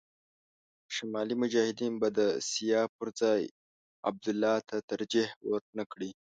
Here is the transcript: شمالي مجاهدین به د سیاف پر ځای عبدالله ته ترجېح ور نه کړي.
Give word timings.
شمالي 0.95 1.35
مجاهدین 1.43 1.93
به 2.01 2.07
د 2.17 2.19
سیاف 2.51 2.89
پر 2.97 3.09
ځای 3.19 3.41
عبدالله 4.09 4.55
ته 4.69 4.75
ترجېح 4.89 5.29
ور 5.49 5.61
نه 5.77 5.83
کړي. 5.91 6.09